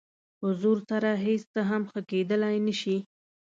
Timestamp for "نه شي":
2.67-2.97